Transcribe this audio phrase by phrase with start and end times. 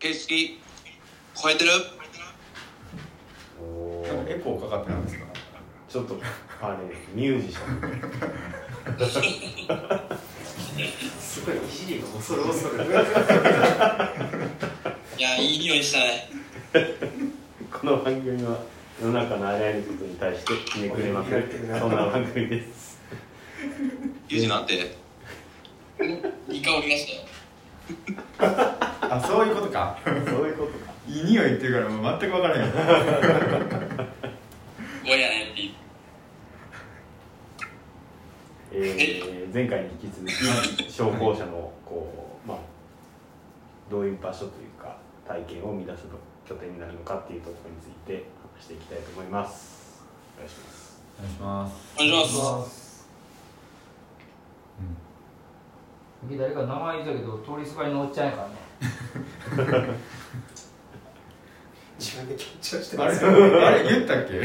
[0.00, 0.58] 形式
[1.34, 1.70] 超えてる？
[3.62, 5.26] おなんかエコーかかってないんですか？
[5.90, 6.18] ちょっと
[6.62, 6.78] あれ
[7.14, 7.80] ミュージシャン。
[11.20, 12.84] すごいいじりが恐る恐る。
[15.18, 16.30] いやいい匂いしたね。
[17.70, 18.58] この番組は
[19.02, 21.46] 世の中のあらゆることに対してひねくれまくる
[21.78, 22.98] そんな番組です。
[24.30, 24.96] ユージなんて
[26.48, 27.22] いい香りがし
[28.38, 29.98] たよあそういうことか。
[30.04, 30.14] そう
[30.46, 30.90] いうことか。
[31.08, 32.78] いい匂いっていうからもう全く分からへんご
[35.10, 35.70] やねんって
[38.72, 40.32] えー前回に引き続き
[40.92, 42.58] 消防車のこう、まあ、
[43.90, 46.04] どういう場所というか体験を生み出す
[46.48, 50.04] 拠点になるのかっていうところについて話していきたいと思います。
[50.36, 51.02] お願いします。
[51.18, 51.96] お願いします。
[51.96, 53.08] お願いします。
[54.78, 55.09] 次
[56.38, 58.54] 誰か名前言ったけど通りすがりのおっちゃんやからね。
[61.98, 63.26] 自分で緊張してあれます。
[63.26, 63.30] あ
[63.72, 64.40] れ言ったっけ？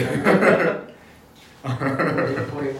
[2.58, 2.80] 俺 が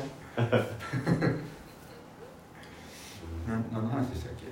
[3.48, 4.46] な何の話でしたっけ？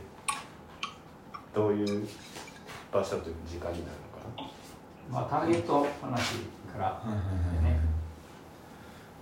[1.55, 2.07] どういう
[2.91, 3.97] 場所という時間になる
[4.35, 4.49] のか
[5.11, 6.35] まあターゲット話
[6.71, 7.79] からはいはいはいはい。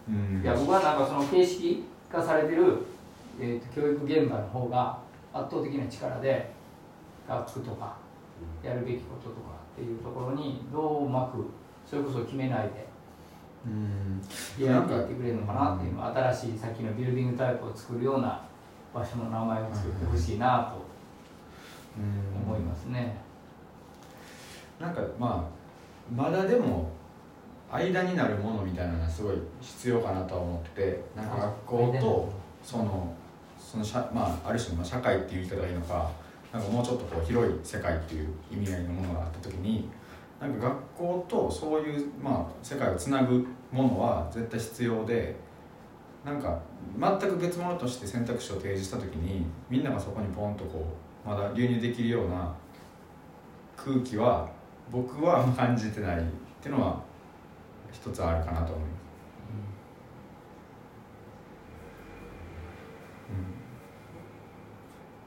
[0.09, 0.41] うん。
[0.43, 2.77] いや僕はなんかその形式化されてる、
[3.39, 4.97] えー、と教育現場の方が
[5.33, 6.51] 圧倒的な力で
[7.27, 7.95] 学区とか
[8.63, 11.45] やるべきこととかっていうところにどううまく
[11.89, 12.87] それこそ決めないで
[13.65, 14.21] うん。
[14.57, 18.43] 出会っていってくれるのかなっていうのは新しいさっきのビルディングタイプを作るような
[18.93, 20.85] 場所の名前を作ってほしいなと
[21.97, 23.17] うん思いますね。
[24.79, 25.61] なんかまあ
[26.13, 26.89] まだでも
[27.71, 33.13] 間になるものみたいなのはすごい必要かなとは思っててなんか学校とその
[33.71, 36.11] その社、まあ、ある種の社会っていう言い方がいいのか
[36.51, 39.89] なんかもうちょっとこう広い世界っていう意味合いのものがあった時に
[40.41, 45.37] なんか学校とそういう、まあ、世界をつなぐものは絶対必要で
[46.25, 46.59] なんか
[46.99, 50.85] 全く別物として選択肢を提示した時にみんながそこにポンとこ
[51.25, 52.53] うまだ流入できるような
[53.77, 54.49] 空気は
[54.91, 56.21] 僕は感じてないっ
[56.61, 57.01] ていうのは
[57.89, 59.00] 一つあるかなと思います。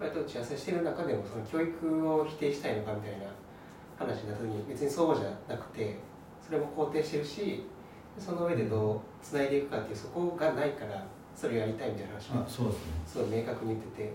[0.04, 3.26] 割と打ち合わせしてる中でもその教育を否定したいのかみたいな
[3.98, 5.96] 話になった時に別にそうじゃなくて
[6.44, 7.64] それも肯定してるし
[8.18, 11.02] その上でどうつないでいくかっていうそこがないから
[11.34, 12.74] それをやりたいみたいな話もそうで
[13.06, 14.12] すごい明確に言ってて、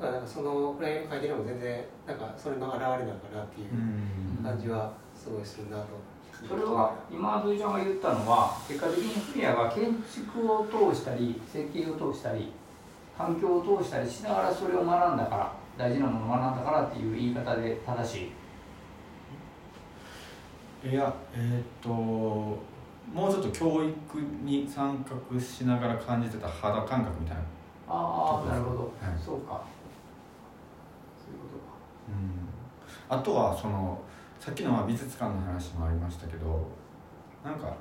[0.00, 4.42] まあ、なんかそのフライヤーに書いてるのも全然なんかそれの表れなのかなっていううん。
[4.42, 5.86] 感じはすごいするなと。
[6.48, 12.52] それは今土井ちゃんが言ったのは結果的にフミヤが建築を通したり設計を通したり
[13.16, 18.30] 環境を通したりしながらそれを学んだから大事なものを学んだからっていう言い方で正し
[20.84, 20.88] い。
[20.88, 27.42] いやえーっともうちょっと教育に参画しながら感じてた肌感覚みたいな、
[27.88, 28.90] ああなるほど、はい。
[29.24, 29.64] そうか。
[31.16, 31.46] そういうこ
[33.08, 33.16] とか。
[33.16, 34.00] あとはその
[34.40, 36.66] さっきのまあ美術館の話もありましたけど
[37.44, 37.74] なんか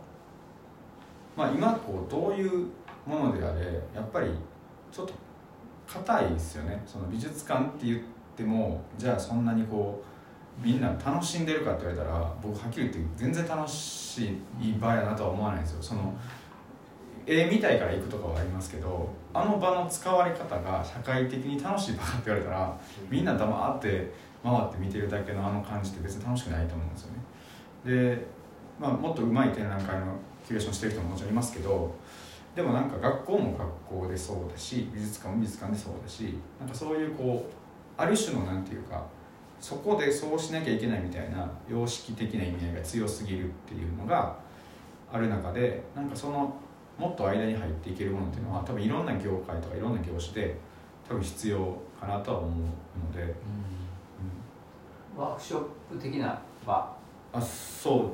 [1.35, 2.67] まあ今こうどういう
[3.05, 4.31] ものであれやっぱり
[4.95, 5.13] ちょっと
[5.87, 6.81] 硬いですよね。
[6.85, 7.99] その美術館って言っ
[8.37, 10.01] てもじゃあそんなにこ
[10.63, 15.83] うみんな楽しんでるかって言われたら僕はっきり言って全然楽しい場やなとは思わないんですよ。
[15.83, 16.13] その
[17.27, 22.79] 絵見たいから行くとかはありますけどあの場の使われ方が社会的に楽しい場かって言われたら
[23.09, 24.13] みんな黙って
[24.43, 28.15] 回って見てるだけのあの感じって別に楽しくないと思うんですよね。
[28.15, 28.25] で、
[28.79, 30.05] まあ、もっと上手い展覧会の
[30.47, 31.93] キュレーションしてる人ももちろんいますけど
[32.55, 39.03] でもなんか学校も学校でそうだし美術館も美術館でそうだしなんかそういうこうある種のなんていうか
[39.59, 44.37] そこでそうしなきゃいけないみたいな様式的な意味合いが強すぎるっていうのが
[45.11, 46.55] ある中でなんかその
[46.97, 50.55] もっと間に入っていけるものっていうのは多分いろんな業界とかいろんな業種で
[51.07, 53.35] 多分必要かなとは思うので、
[55.15, 56.95] ワークショップ的な場、
[57.31, 58.11] あそ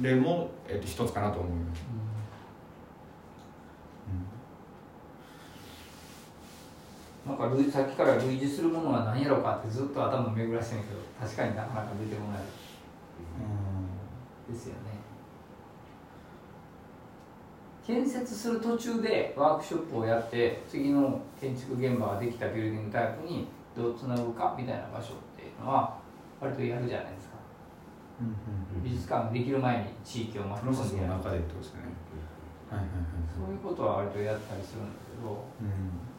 [0.00, 0.02] う。
[0.02, 1.82] でも、えっと、一つかなと思います、
[7.26, 12.42] なんか類さっきから類似するものは何やろうかってずっと頭を巡らしてるけど確かになかなか出てこない。
[14.52, 15.00] ですよね。
[17.86, 25.98] 建設する途中でワークショップをやって次の建築現場ができたビルディングタイプにどうつなぐかみたいな場所っていうのは
[26.40, 27.34] 割とやるじゃないですか。
[28.82, 31.80] 美術館ができる前に地域を巻きプロセス込んでやるの中でってことですね。
[32.70, 35.44] はいはいはいそういうことは割とやったりするんだけど。
[35.60, 36.14] うん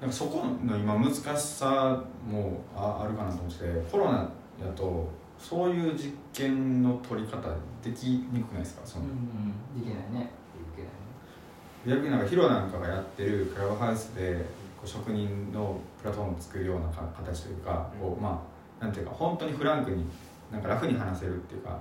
[0.00, 4.28] なんかそこの今難しさもああるかなと思っててコロナや
[4.74, 5.08] と
[5.38, 7.48] そういう実験の取り方
[7.82, 8.82] できにくくないですか？
[8.84, 9.84] その、うんうん。
[9.84, 10.30] できないね。
[10.74, 12.00] できないね。
[12.00, 14.44] 逆になんかヒロなんかがやってるクラブハウスで
[14.76, 18.42] こう職人のプラットフォームを作るようなか形というか、こうま
[18.80, 20.04] あなんていうか本当にフランクに
[20.50, 21.80] なんか楽に話せるっていうか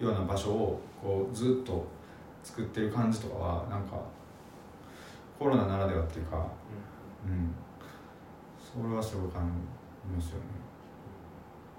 [0.00, 0.06] うん。
[0.06, 1.86] ような場所をこうずっと
[2.42, 3.96] 作ってる感じとかはなんか
[5.38, 6.42] コロナならではっていうか、うん、
[8.58, 9.50] それはすごい感
[10.10, 10.44] じますよね。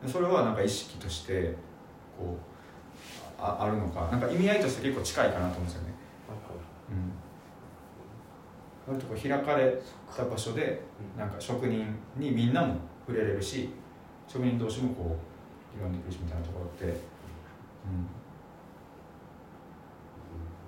[0.04, 1.56] でそれはなんか意識として
[2.18, 4.08] こうああるのか。
[4.12, 5.94] なんか意味合いとして結構近いかなと思うんですよね、
[8.88, 9.82] うん、割とこう開かれ
[10.16, 10.82] た場所で
[11.18, 12.76] なんか職人にみんなも
[13.06, 13.70] 触れれるし
[14.28, 15.18] 職人同士もこ
[15.76, 16.88] う広んでいくしみたいなところって、う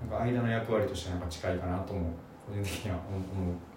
[0.05, 2.11] ん、なんか間の役割としてなんか近いかなとも
[2.45, 3.15] 個人的には思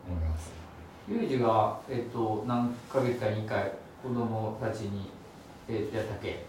[0.08, 0.69] 思います。
[1.08, 5.10] ユージが、えっと何ヶ月かに1回子供たちに、
[5.68, 6.44] えっとやったっけ？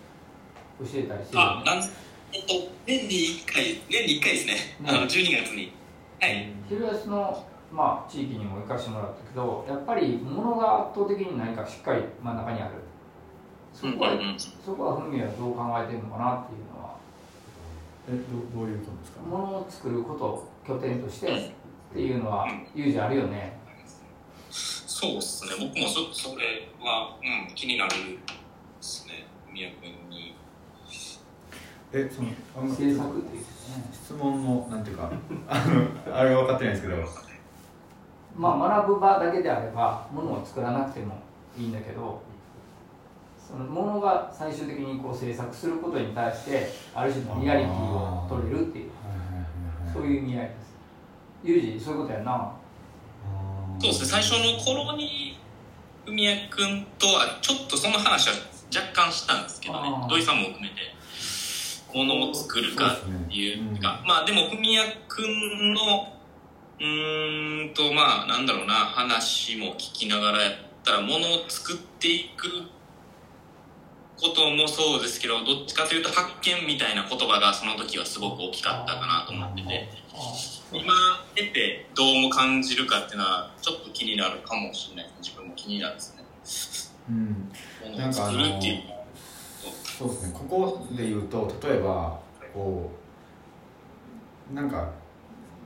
[0.80, 1.78] 教えたりしてるよねあなん
[2.34, 2.54] えっと
[2.86, 4.54] 年に1回年に1回ですね。
[4.86, 5.72] あの12月に。
[6.20, 6.48] はい。
[6.70, 12.74] 昼安の、まあ、地域にも行かせてもらったけどやっぱり物が圧倒的に何かしっかり真ん中にある。
[13.74, 14.40] そこは、うんうんうん。
[14.40, 16.96] そこはふみはどう考えてるのかなっていうのは。
[18.10, 19.22] えどどういうことですか？
[19.30, 21.52] 物を作ることを拠点としてっ
[21.94, 23.58] ていうのはユージあるよね
[25.02, 25.52] そうっすね。
[25.60, 27.98] 僕もそそれは、うん、気になるで
[28.80, 29.26] すね。
[29.52, 30.36] 宮君に。
[31.92, 33.10] えそのあんま制作
[33.92, 35.10] 質問のなんていうか
[35.50, 35.66] あ
[36.06, 37.04] のあれは分かってないんですけど。
[38.36, 41.16] まあ学ぶ場だけであれば物を作らなくても
[41.58, 42.22] いいんだけど
[43.36, 48.92] その物が最終的にこう制作することに対してある種のリアリティを取れるっていう
[49.92, 50.76] そういう意味合いです。
[51.44, 52.54] ユージそういうことやんな
[53.82, 54.08] そうですね。
[54.10, 55.40] 最初の頃に
[56.06, 58.36] 文也君とはちょっとその話は
[58.74, 59.90] 若干したんですけどね。
[60.08, 60.76] 土井さんも含めて
[61.94, 65.82] ものを作るかっていうか、まあでも文也君の
[66.80, 72.48] うーんとまあなんだろうな話も聞きながらやったらものを作っていく
[74.22, 80.02] こともそうですけどどっちかというと発見みたいな言葉がその時はすごく大きかったかなと思ってて。
[80.74, 80.94] 今
[81.36, 86.24] 得てどうも感じるかっていうのはちょっと気になるかもしれない自分も気になるですね。
[87.10, 87.52] うん。
[87.92, 88.84] ものを作るっていう
[89.98, 90.34] そうですね。
[90.34, 92.18] ここで言うと例えば
[92.54, 92.90] こ
[94.50, 94.92] うなんか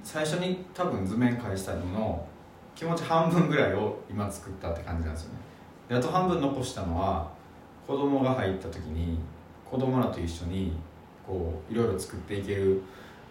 [0.04, 2.28] 最初に多分図面返したのの
[2.76, 5.40] 気持ち半分ぐらいを今作ったって感じなんですよね。
[5.90, 7.32] であと半分残したのは
[7.88, 9.20] 子供が入った時に
[9.70, 10.74] 子供らと一緒に
[11.26, 12.82] こういろいろ作っていける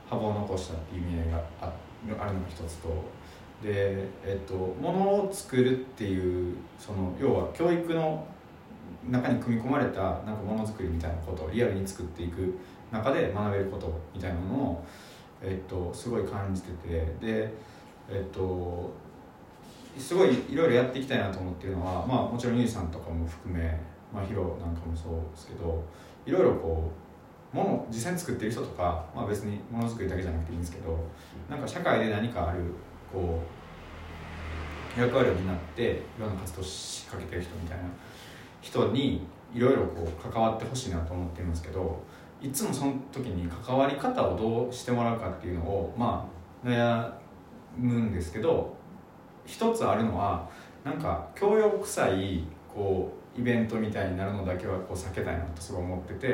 [0.09, 2.89] 幅を残したっていう意味合いがああるのが一つと。
[3.63, 8.27] でえっとものを作るっていうその要は教育の
[9.09, 12.59] 中に組み込まれたなんかものづくりみたいなことをリアルに作っていく
[12.93, 14.85] 中で学べることみたいなのを、
[15.41, 16.99] えっと、すごい感じてて。
[17.21, 17.53] で
[18.11, 18.93] えっと
[19.99, 23.79] すごいいろいろやっていきたいなと思ってるのは、まあ、もちろんゆいさんとかも含め、
[24.15, 25.83] まあ、ヒロなんかもそうですけど
[26.25, 26.91] いろいろこ
[27.53, 30.99] うもの実際に作ってる人とか、まあ、別にものづくりだけじゃなくていいんですけど
[31.49, 32.61] なんか社会で何かある
[33.13, 33.41] こ
[34.97, 37.85] う役割を担っていろんな活動をしかけてる人みたいな
[38.61, 42.03] 人にいろいろこう関わってほしいなと思ってるんですけど
[42.41, 46.29] いつもその時に関わり方をどうしてもらうかっていうのをま
[46.65, 47.13] あ悩
[47.77, 48.75] むんですけど
[49.47, 50.49] 一つあるのは
[50.85, 56.29] なんか教養臭いこうイベントみたいになるのだけはこう避けたいなとすごい思ってて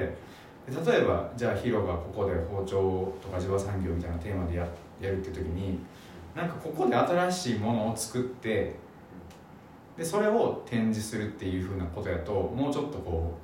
[0.68, 4.66] 例えばじゃあヒロがここで包丁とか地場産業みたいなテーマでや
[5.00, 5.78] やるっていう時に
[6.34, 8.76] なんかここで新しいものを作って
[9.96, 13.34] でそれを展示するっていうふうなことやともうちょっとこ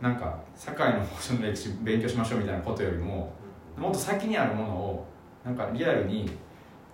[0.00, 3.32] うなんか堺の保守の歴史勉強しましょうみたいなことよりも
[3.76, 5.06] もっと先にあるものを
[5.44, 6.30] なんかリアルに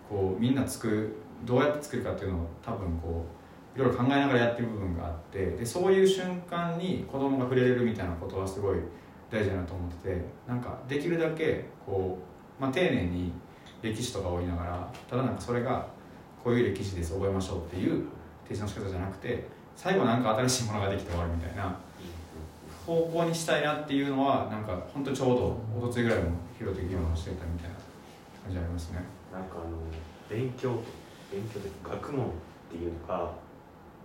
[0.08, 1.14] こうみんな作る
[1.44, 3.37] どうやって作るかっていうのを多分こう
[3.78, 8.78] いろいろ考えながらやってる部分があってでそういう瞬間に子供が触れれるみたいなことはすごい
[9.30, 12.18] 大事だなと思っててなんかできるだけこ
[12.58, 13.30] う、まあ、丁寧に
[13.80, 15.86] 歴史とかを追いながらただなんかそれが
[16.42, 18.04] こういう歴史です覚えましょうっていう
[18.48, 21.78] 提示の仕方じゃなくて最後なんか新しいものができて終わるみたいな
[22.84, 27.76] 方向にしたいなっていうのはなんか本当ちょうどおとついぐらいも広的議論をしてたみたいな
[28.42, 29.04] 感じありますね。
[29.32, 29.76] なんかあの
[30.28, 30.82] 勉強
[31.30, 32.30] 勉強で学問っ
[32.70, 33.30] ていうのが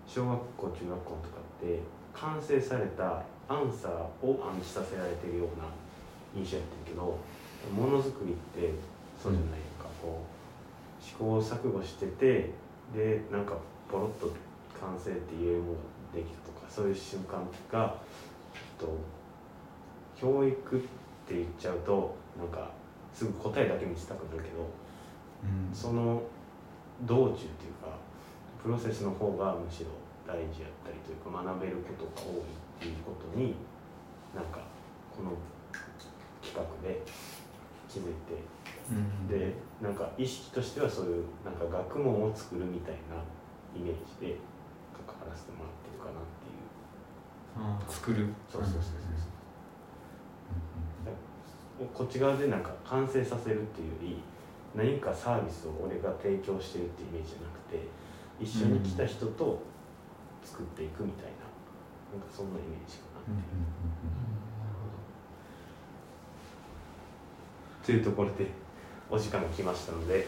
[0.07, 1.79] 小学校中学校とかって
[2.13, 3.91] 完成されたアンサー
[4.25, 5.65] を暗示させられてるような
[6.35, 7.17] 印象やってるけど
[7.73, 8.73] ものづくりって
[9.21, 10.23] そうじゃないか、こ
[10.99, 12.51] う試行錯誤してて
[12.93, 13.55] でなんか
[13.89, 14.31] ポロッと
[14.79, 15.79] 完成って言えるものが
[16.13, 17.41] できたとかそういう瞬間
[17.71, 17.95] が、
[18.77, 18.97] と、
[20.19, 20.79] 教育っ
[21.27, 22.69] て言っちゃうとなんか
[23.13, 24.69] すぐ答えだけ見せたくなるけど
[25.43, 25.75] うん。
[25.75, 26.21] その
[27.01, 27.89] 道中っていうか
[28.63, 29.91] プロセスの方がむしろ
[30.25, 32.43] 大事やったりというか学べることが多いっ
[32.79, 33.55] ていうことに
[34.33, 34.63] なんか
[35.15, 35.35] この
[36.41, 37.01] 企画で
[37.89, 38.41] 気づいて。
[38.91, 39.27] うん。
[39.27, 43.15] でなんか意識としてはそういうなんか学問を作るみたいな
[43.75, 44.37] イメージで
[45.07, 46.67] 関わらせてもらってるかなっていう。
[47.55, 48.27] あー作る。
[48.51, 48.93] そうそうそうそう
[51.93, 54.21] こっち側でなんか完成させるっていうより
[54.75, 57.87] 何かサービスを俺が提供してるっていうイメージじゃなくて
[58.39, 59.61] 一緒に来た人と
[60.43, 61.31] 作っていくみたいな
[62.17, 63.31] なんかそんなイメージかなう。
[63.31, 63.43] んうん
[67.85, 68.47] というところで
[69.09, 70.25] お時間が来ましたので、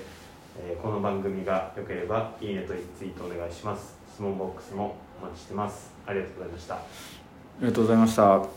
[0.60, 3.96] えーこの番組が良ければいいねとツイートお願いします。
[4.14, 5.92] 質問ボックスもお待ちしてます。
[6.06, 6.76] ありがとうございました。
[6.76, 6.80] あ
[7.62, 8.34] りがとうございました。
[8.36, 8.52] ありがとう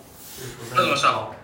[0.70, 1.37] ございました